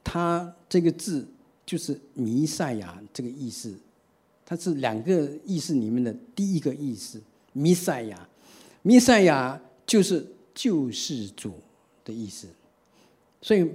[0.04, 1.28] 它这个字
[1.65, 3.78] 就是弥赛亚这个意思，
[4.45, 7.21] 它是两个意思里面的第一个意思，
[7.54, 8.28] 弥赛亚，
[8.82, 11.54] 弥赛亚就是救世主
[12.08, 12.48] 的意思，
[13.41, 13.70] 所以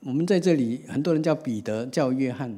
[0.00, 2.52] 我们在这里很多人叫彼得，叫约翰，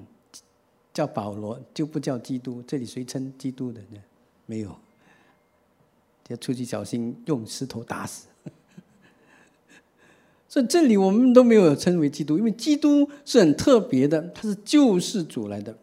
[0.94, 4.00] 叫保罗，就不叫基督，这里谁称基督的呢？
[4.46, 4.74] 没有。
[6.28, 8.26] 要出去小心，用石头打死。
[10.46, 15.74] 所以这里我们都没有称为基督，因为基督是很特别的，他是救世主来的。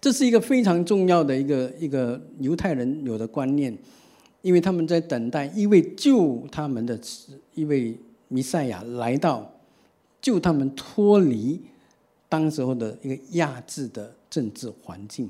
[0.00, 3.76] 这是一个非常重要的一个一个犹太人有的观念，
[4.42, 6.98] 因为他们在等待一位救他们的
[7.54, 7.96] 一位
[8.28, 9.50] 弥赛亚来到，
[10.20, 11.60] 救他们脱离
[12.28, 15.28] 当时候的一个压制的政治环境。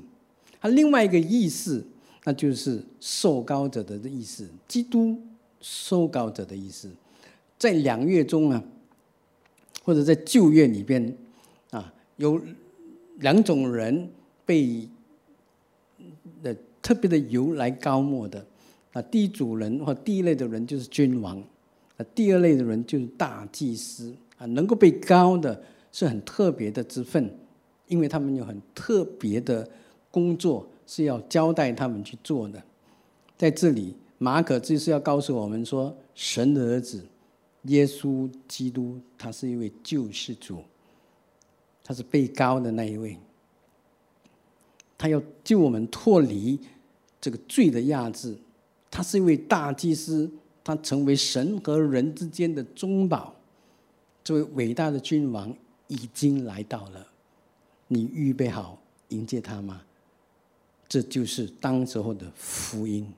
[0.60, 1.86] 它另外一个意思，
[2.24, 5.16] 那就是受膏者的意思，基督
[5.60, 6.90] 受膏者的意思。
[7.56, 8.62] 在两月中啊，
[9.84, 11.16] 或者在旧月里边
[11.70, 12.40] 啊，有
[13.18, 14.10] 两种人
[14.44, 14.88] 被
[16.42, 18.44] 的特别的油来高抹的
[18.92, 19.02] 啊。
[19.02, 21.42] 第一组人或第一类的人就是君王
[21.98, 24.46] 那，第二类的人就是大祭司啊。
[24.46, 27.30] 能够被高的是很特别的之分，
[27.88, 29.68] 因为他们有很特别的
[30.10, 32.62] 工作是要交代他们去做的。
[33.36, 37.04] 在这里，马可就是要告诉我们说，神的儿子。
[37.64, 40.62] 耶稣基督，他是一位救世主，
[41.82, 43.18] 他是被高的那一位，
[44.96, 46.58] 他要救我们脱离
[47.20, 48.38] 这个罪的压制。
[48.90, 50.30] 他是一位大祭司，
[50.68, 53.34] 他成为神和人之间的中保。
[54.22, 57.06] 这位伟大的君王已经来到了，
[57.86, 58.78] 你预备好
[59.08, 59.80] 迎接他吗？
[60.86, 63.10] 这就是当时候的福音。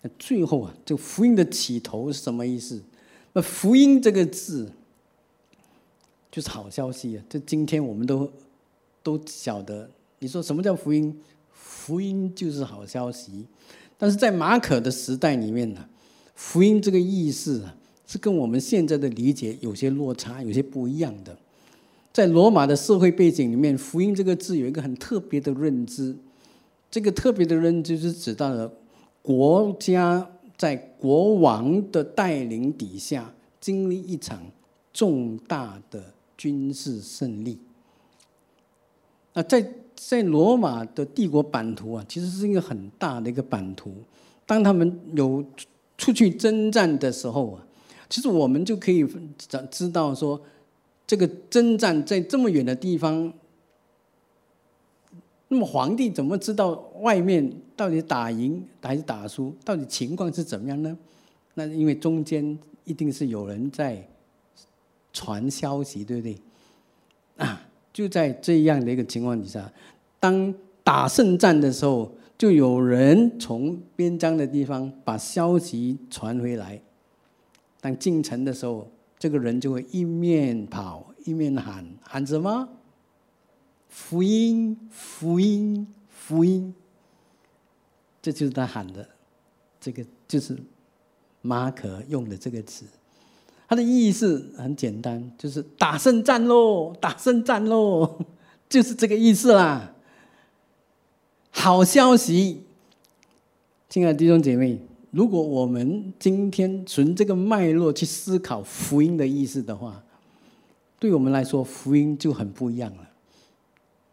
[0.00, 2.82] 那最后啊，这福音的起头是什么意思？
[3.34, 4.72] 那福音这个字
[6.30, 7.24] 就是好消息啊！
[7.28, 8.32] 这今天我们都
[9.02, 9.90] 都晓得。
[10.20, 11.20] 你说什么叫福音？
[11.52, 13.44] 福音就是好消息。
[13.98, 15.88] 但是在马可的时代里面呢，
[16.34, 17.74] 福音这个意思啊，
[18.06, 21.36] 是跟我们现在的理解有些落差，有些不一样的。
[22.12, 26.14] 在罗马的社会背景里面，福音这个字有一个很特别的认知。
[26.90, 28.72] 这个特别的认知是指到了。
[29.22, 34.42] 国家在国王的带领底下，经历一场
[34.92, 37.58] 重大的军事胜利。
[39.32, 43.94] 那在在罗马的帝国版图啊，其实是一个很大的一个版图。
[44.46, 45.44] 当他们有
[45.96, 47.66] 出去征战的时候啊，
[48.08, 49.06] 其实我们就可以
[49.70, 50.40] 知道说，
[51.06, 53.32] 这个征战在这么远的地方。
[55.48, 59.54] 那么皇帝怎么知道外面到底打赢还是打输？
[59.64, 60.96] 到底情况是怎么样呢？
[61.54, 64.04] 那因为中间一定是有人在
[65.12, 66.36] 传消息，对不对？
[67.94, 69.72] 就在这样的一个情况底下，
[70.18, 70.52] 当
[70.82, 76.82] 打胜战的时候，就有人从边疆的地方把消息传回来。
[77.80, 82.68] 当进城的时候，这个人就会一面跑一面喊，喊什么？
[83.88, 86.74] 福音，福音，福音，
[88.20, 89.08] 这就是他喊的，
[89.80, 90.58] 这个就是
[91.42, 92.86] 马可用的这个词，
[93.66, 98.18] 它的意思很简单，就是打胜战喽，打胜战喽，
[98.68, 99.94] 就是这个意思啦。
[101.50, 102.62] 好消息，
[103.88, 104.80] 亲爱的弟兄姐妹，
[105.12, 110.02] 如果我们今天从这个脉络去思考福音的意思的话，
[110.98, 113.08] 对我们来说，福音就很不一样了。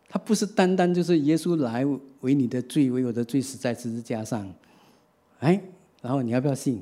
[0.07, 1.85] 它不是单单就是耶稣来
[2.19, 4.53] 为你的罪，为我的罪死在十字架上，
[5.39, 5.61] 哎，
[6.01, 6.81] 然后你要不要信？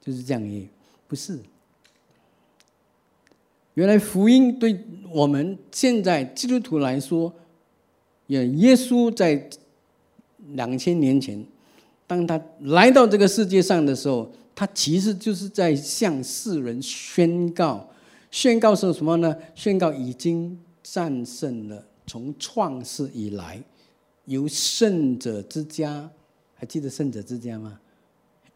[0.00, 0.68] 就是这样耶，
[1.08, 1.40] 不是。
[3.76, 4.78] 原来福音对
[5.12, 7.30] 我们现在基督徒来说，
[8.26, 9.50] 也耶稣在
[10.54, 11.44] 两千年前，
[12.06, 17.86] 当他来到这个世界上的时候，他其实就是在向世人宣告，
[18.30, 19.36] 宣告说什么呢？
[19.54, 21.84] 宣告已经战胜了。
[22.06, 23.62] 从创世以来，
[24.24, 26.08] 由圣者之家，
[26.54, 27.78] 还记得圣者之家吗？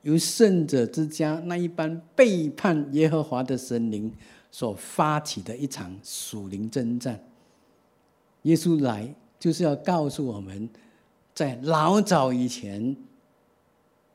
[0.01, 4.11] 由圣者之家那一般背叛耶和华的神灵
[4.51, 7.23] 所发起的一场属灵征战。
[8.43, 10.69] 耶稣来就是要告诉我们，
[11.35, 12.97] 在老早以前，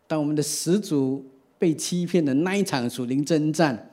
[0.07, 1.25] 当我们的始祖
[1.57, 3.91] 被欺骗的那一场属灵征战，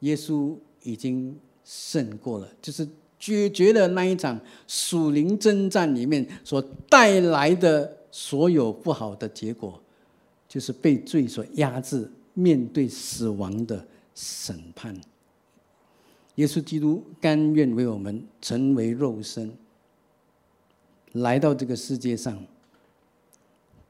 [0.00, 2.88] 耶稣已经胜过了，就是。
[3.20, 9.82] 解决了那一场属灵征战里面所带来的所有不好的结果，
[10.48, 13.84] 就是被罪所压制，面对死亡的
[14.14, 14.94] 审判。
[16.38, 19.52] 耶稣基督甘愿为我们成为肉身，
[21.12, 22.42] 来到这个世界上，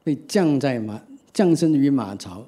[0.03, 1.01] 被降在马
[1.33, 2.45] 降生于马槽，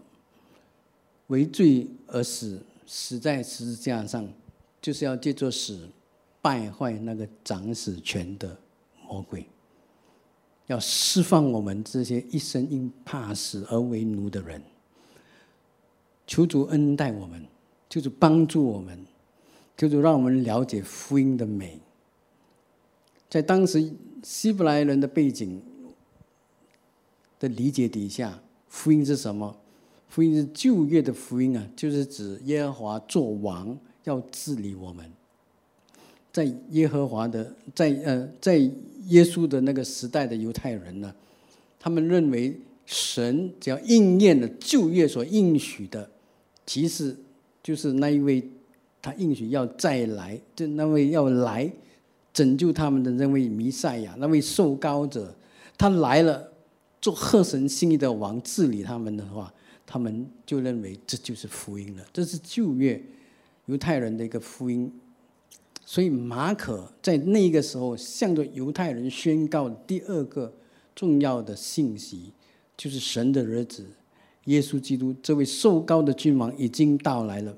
[1.27, 4.27] 为罪而死，死在十字架上，
[4.81, 5.89] 就是要借着死。
[6.43, 8.57] 败坏那个掌死权的
[9.07, 9.45] 魔鬼，
[10.65, 14.59] 要释放我们这些一生因怕死而为奴的人。
[16.25, 17.45] 求主恩待我们，
[17.87, 19.05] 就是帮助我们，
[19.89, 21.79] 就是让我们了解福音的美。
[23.29, 23.91] 在当时
[24.23, 25.61] 希伯来人的背景
[27.39, 29.55] 的理解底下，福音是什么？
[30.07, 35.09] 福音是旧约的福音啊，就是指耶和华做王，要治理我们。
[36.31, 38.57] 在耶和华的，在呃，在
[39.07, 41.13] 耶稣的那个时代的犹太人呢，
[41.79, 42.55] 他们认为
[42.85, 46.09] 神只要应验了旧约所应许的，
[46.65, 47.15] 其实
[47.63, 48.47] 就是那一位
[49.01, 51.71] 他应许要再来，就那位要来
[52.31, 55.35] 拯救他们的那位弥赛亚，那位受膏者，
[55.77, 56.51] 他来了
[57.01, 59.51] 做合神心意的王，治理他们的话，
[59.85, 63.01] 他们就认为这就是福音了，这是旧约
[63.65, 64.91] 犹太人的一个福音。
[65.83, 70.53] 所以马可在那个时候向着犹太人宣告第二个
[70.95, 72.31] 重要的信息，
[72.77, 73.85] 就是神的儿子
[74.45, 77.57] 耶稣基督这位受高的君王已经到来了，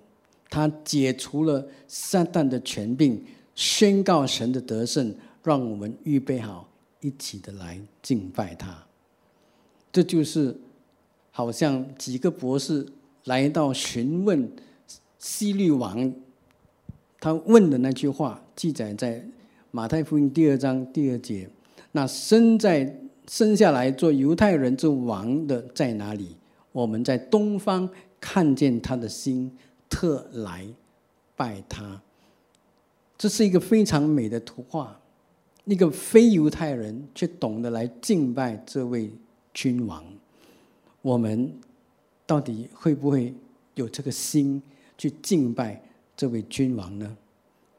[0.53, 3.19] 他解除了撒旦的权柄，
[3.55, 5.11] 宣告神的得胜，
[5.43, 6.69] 让我们预备好
[7.01, 8.83] 一起的来敬拜他。
[9.91, 10.55] 这就是
[11.31, 12.85] 好像几个博士
[13.23, 14.47] 来到询问
[15.17, 16.13] 希律王。
[17.19, 19.25] 他问的那句话记载在
[19.71, 21.49] 马太福音第二章第二节。
[21.93, 22.95] 那生在
[23.27, 26.37] 生下来做犹太人之王的在哪里？
[26.71, 27.89] 我们在东方
[28.19, 29.51] 看见他的心，
[29.93, 30.67] 特来
[31.35, 32.01] 拜他。
[33.15, 34.99] 这是一个非常美的图画。
[35.65, 39.09] 一个非犹太人却懂得来敬拜这位
[39.53, 40.03] 君王。
[41.01, 41.53] 我们
[42.25, 43.33] 到底会不会
[43.75, 44.61] 有这个心
[44.97, 45.81] 去敬拜？
[46.17, 47.15] 这位君王呢？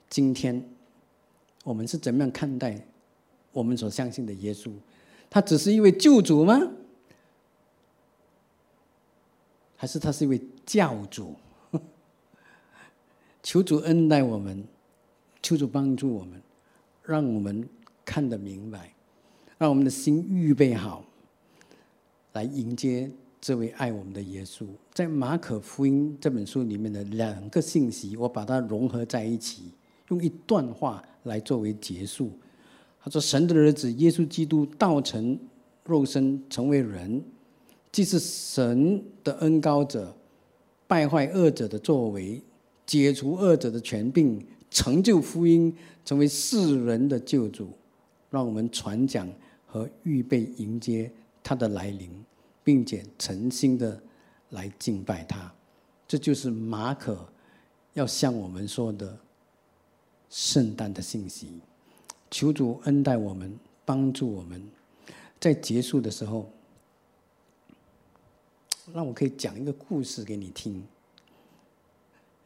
[0.09, 0.67] 今天
[1.63, 2.87] 我们是怎么样看待
[3.53, 4.71] 我们所相信的耶稣？
[5.29, 6.59] 他只是一位救主吗？
[9.77, 11.35] 还是他是一位教主？
[13.45, 14.65] 求主恩待我们，
[15.43, 16.41] 求主帮助我们，
[17.05, 17.69] 让我们
[18.03, 18.95] 看得明白，
[19.59, 21.05] 让我们的心预备好，
[22.33, 23.09] 来迎接。
[23.43, 24.65] 这位爱我们的耶稣，
[24.95, 29.65] 在马可福音这本书里面的两个信息，我把它融合在一起，
[30.09, 32.33] 用一段话来作为结束。
[33.03, 35.39] 他说：“神的儿子耶稣基督道成
[35.85, 37.23] 肉身，成为人，
[37.93, 40.17] 既是神的恩高者，
[40.87, 42.43] 败坏恶者的作为，
[42.87, 45.75] 解除恶者的权柄，成就福音，
[46.05, 47.71] 成为世人的救主，
[48.31, 49.29] 让我们传讲
[49.67, 51.11] 和预备迎接
[51.43, 52.11] 他的来临。”
[52.65, 54.03] 并且诚心的
[54.49, 55.53] 来敬拜他，
[56.09, 57.29] 这就是马可
[57.93, 59.19] 要向我们说的
[60.31, 61.61] 圣诞的信息。
[62.31, 63.55] 求主恩待我们，
[63.85, 64.67] 帮助我们，
[65.39, 66.51] 在结束的时候，
[68.95, 70.83] 让我可以讲一个故事给你听。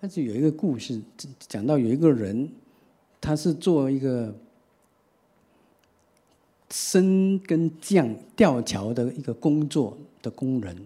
[0.00, 1.00] 但是有一个故事
[1.40, 2.48] 讲到有一个人，
[3.20, 4.34] 他是做一个。
[6.70, 10.76] 升跟降吊桥的一个工作的工人，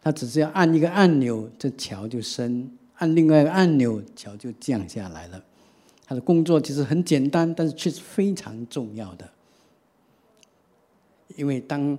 [0.00, 5.44] 他只是要按一个按钮，这桥就升；按另外一个按钮，桥就降下来了。
[6.06, 9.28] 他的工作其实很简单，但是却是非常重要的。
[11.36, 11.98] 因为当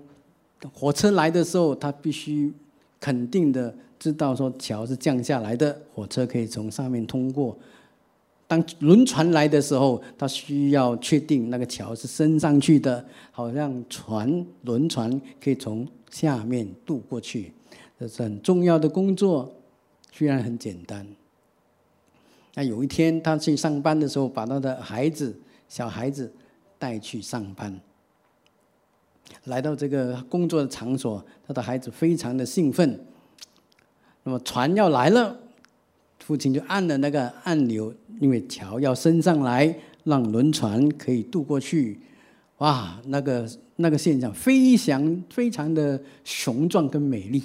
[0.74, 2.52] 火车来的时候，他必须
[3.00, 7.56] 肯定的知道说桥是降下来的，火车可以从上面通过。
[8.48, 17.54] 当轮船来的时候，他需要确定那个桥是升上去的，好让船轮船可以从下面渡过去。
[18.00, 19.54] 这是很重要的工作，
[20.12, 21.06] 虽然很简单。
[22.56, 25.40] 那有一天他去上班的时候，把他的孩子
[25.70, 26.34] 小孩子
[26.80, 27.80] 带去上班，
[29.44, 33.00] 来到这个工作的场所，他的孩子非常的兴奋。
[34.24, 35.38] 那么船要来了。
[36.20, 42.00] 父亲就按了那个按钮，因为桥要升上来，让轮船可以渡过去。
[42.60, 47.44] 哇，那个那个现象非常非常的雄壮跟美丽。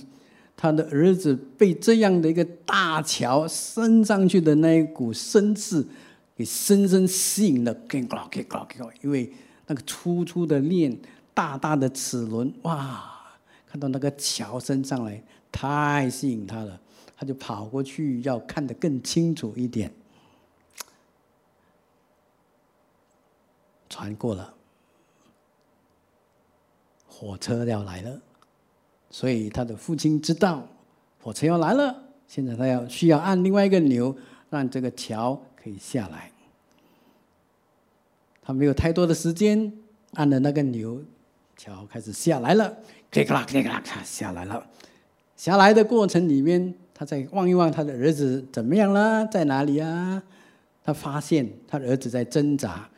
[0.55, 5.85] 他的儿子被这样的一个大桥升上去的那一股声势
[6.37, 7.75] 给深深吸引了。
[9.03, 9.33] 因为
[9.67, 10.97] 那个粗粗的链，
[11.33, 13.16] 大大的齿轮，哇，
[13.69, 16.81] 看到那个桥升上来，太吸引他了。
[17.17, 19.91] 他就跑过去，要看得更清楚一点。
[23.89, 24.53] 船过了，
[27.09, 28.21] 火车要来了，
[29.11, 30.69] 所以他的父亲知道
[31.23, 32.03] 火车要来了。
[32.29, 34.15] 现在他要需要按另外一个钮，
[34.51, 36.31] 让这个桥可以下来。
[38.43, 39.73] 他没有太多的时间，
[40.13, 41.03] 按了那个钮，
[41.57, 42.77] 桥开始下来了，
[43.25, 44.67] 咔啦咔啦咔下来了。
[45.37, 46.75] 下来的过程里面。
[46.99, 50.23] 他再望一望他的儿子怎么样了，在哪里啊？
[50.83, 52.89] 他发现他的儿子在挣扎，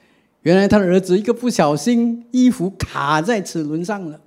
[0.42, 4.20] 原来他的儿子一个不小心，衣服卡在齿轮上了。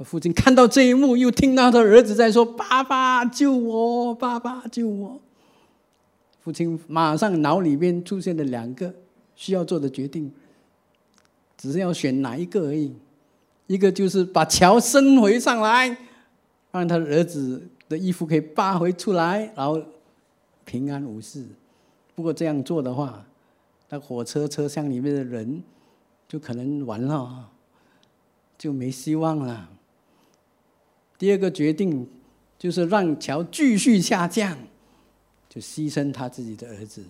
[0.00, 5.18] 父亲看到这一幕，又听到他儿子在说：“爸爸救我，爸爸救我。”
[6.44, 8.92] 父亲马上脑里面出现了两个
[9.36, 10.30] 需要做的决定，
[11.56, 12.94] 只是要选哪一个而已。
[13.68, 15.96] 一个就是把桥升回上来，
[16.72, 19.80] 让他的儿子的衣服可以扒回出来，然后
[20.64, 21.44] 平安无事。
[22.14, 23.24] 不过这样做的话，
[23.90, 25.62] 那火车车厢里面的人
[26.26, 27.50] 就可能完了，
[28.56, 29.68] 就没希望了。
[31.18, 32.08] 第二个决定
[32.58, 34.56] 就是让桥继续下降，
[35.48, 37.04] 就牺牲他自己的儿子。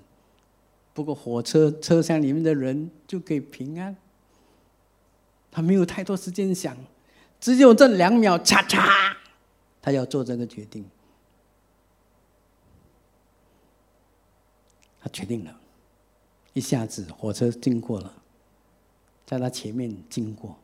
[0.93, 3.97] 不过火车车厢里面的人就可以平安。
[5.51, 6.77] 他没有太多时间想，
[7.41, 9.15] 只有这两秒，嚓嚓，
[9.81, 10.85] 他要做这个决定。
[15.01, 15.61] 他决定了，
[16.53, 18.13] 一下子火车经过了，
[19.25, 20.57] 在他前面经过。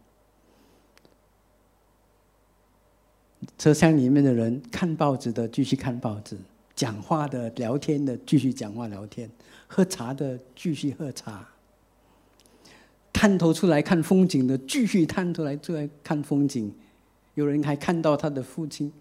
[3.59, 6.37] 车厢里面的人看报纸的继续看报纸，
[6.75, 9.31] 讲话的、聊天的继续讲话聊天，
[9.67, 11.47] 喝茶的继续喝茶，
[13.25, 16.71] 探头出来看风景的继续探头来出来看风景。
[17.33, 18.93] 有人还看到他的父亲，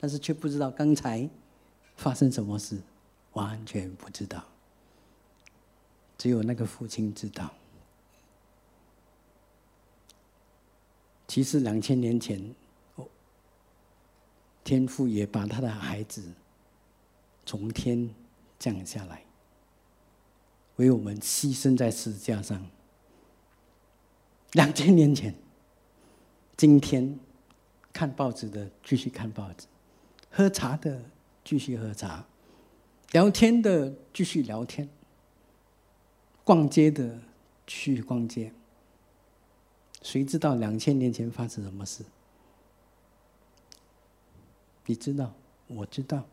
[0.00, 1.30] 但是却不知道刚才
[1.94, 2.76] 发生什么事，
[3.34, 4.42] 完全不知道，
[6.18, 7.48] 只有那个父亲知道。
[11.28, 12.52] 其实两千年前，
[14.64, 16.32] 天父也把他的孩子
[17.46, 18.12] 从天
[18.58, 19.22] 降下来，
[20.80, 22.66] 为我们牺牲在十字架上。
[24.52, 25.34] 两千年前，
[26.56, 27.18] 今天
[27.92, 29.66] 看报纸的继续看报纸，
[30.30, 31.02] 喝茶的
[31.44, 32.24] 继续喝茶，
[33.12, 34.88] 聊天的继续聊天，
[36.44, 37.18] 逛街的
[37.66, 38.50] 去逛街。
[40.00, 42.02] 谁知道两千年前发生什么事？
[44.86, 45.30] 你知道，
[45.66, 46.24] 我知道，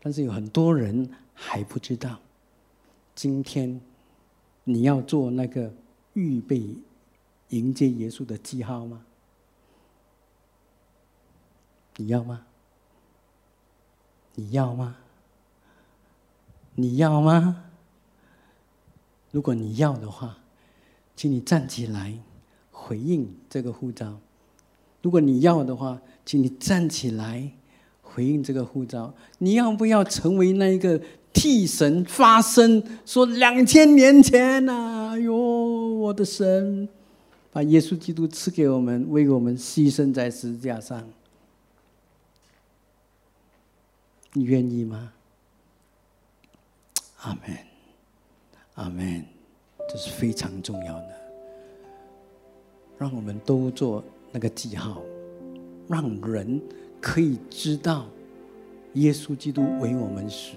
[0.00, 2.20] 但是有很多人还不知道。
[3.14, 3.80] 今天
[4.64, 5.72] 你要做那个
[6.14, 6.74] 预备
[7.48, 9.04] 迎接耶稣的记号吗？
[11.96, 12.46] 你要吗？
[14.34, 14.96] 你要吗？
[16.74, 17.64] 你要吗？
[19.30, 20.38] 如果你要的话，
[21.14, 22.18] 请你站起来。
[22.72, 24.18] 回应这个护照，
[25.02, 27.52] 如果你要的话，请你站起来
[28.14, 29.12] 回应这个护照。
[29.38, 31.00] 你要不要成为那一个
[31.32, 36.88] 替神发声，说两千年前呐，哎呦，我的神，
[37.52, 41.08] 把耶稣基督赐给我们，为我们牺牲在十字架上，
[44.32, 45.12] 你愿意吗？
[47.22, 47.56] 阿门，
[48.74, 49.24] 阿门，
[49.88, 51.20] 这是非常重要的。
[52.98, 55.02] 让我们都做那个记号，
[55.88, 56.60] 让人
[57.00, 58.06] 可以知道
[58.94, 60.52] 耶稣基督为我们死。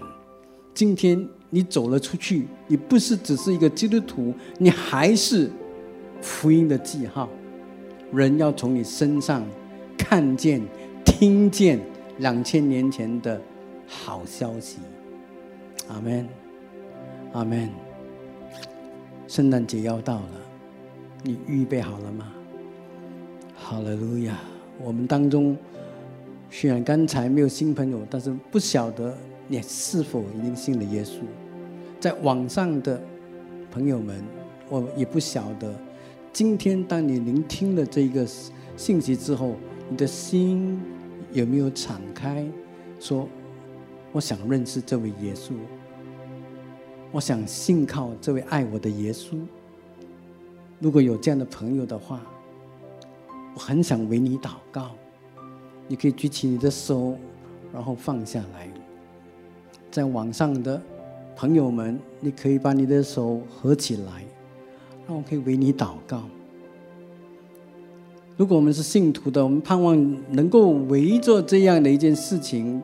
[0.74, 5.50] 今天你走了出去，你不是只是一个基督徒，你还是
[6.22, 7.30] 福音的记号。
[8.12, 9.44] 人要从你身上
[9.98, 10.62] 看见、
[11.06, 11.80] 听见
[12.18, 13.40] 两千年前的
[13.88, 14.80] 好消息。
[15.88, 16.28] 阿门，
[17.34, 17.70] 阿门。
[19.28, 20.30] 圣诞节要到了。
[21.24, 22.34] 你预备好了吗？
[23.56, 24.38] 好了，路亚！
[24.84, 25.56] 我们当中
[26.56, 31.22] 虽然刚才没有新朋友，但是不晓得你是否已经信了耶稣。
[32.00, 33.02] 在网上的
[33.72, 34.24] 朋友们，
[34.70, 35.74] 我也不晓得，
[36.32, 38.24] 今天当你聆听了这一个
[38.78, 39.56] 信息之后，
[39.90, 40.80] 你的心
[41.32, 42.46] 有没有敞开，
[43.00, 43.28] 说
[44.12, 45.54] 我想认识这位耶稣，
[47.12, 49.40] 我想信靠这位爱我的耶稣。
[50.80, 52.22] 如果有这样的朋友的话，
[53.56, 54.92] 我很想为你祷告。
[55.88, 57.16] 你可以举起你的手，
[57.74, 58.68] 然后放下来。
[59.92, 60.82] 在网上的
[61.36, 64.24] 朋友们，你可以把你的手合起来，
[65.08, 66.24] 让我可以为你祷告。
[68.36, 69.96] 如果我们是信徒的，我们盼望
[70.32, 72.82] 能够围着这样的一件事情，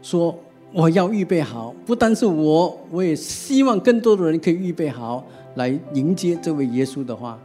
[0.00, 0.34] 说
[0.72, 1.74] 我要预备好。
[1.84, 5.26] 不单是我，我也希望更多的人可以预备好。
[5.56, 7.38] 来迎接这位耶稣的话，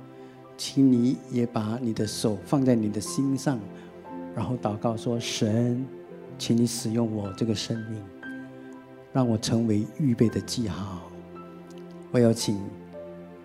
[0.55, 3.59] 请你也把你的手放在你的心上，
[4.35, 5.85] 然后祷告说：“神，
[6.37, 8.03] 请你使用我这个生命，
[9.11, 11.01] 让我成为预备的记号。”
[12.11, 12.59] 我要请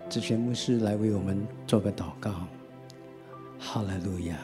[0.09, 2.33] 子玄牧师来为我们做个祷告。
[3.59, 4.37] 哈利路亚。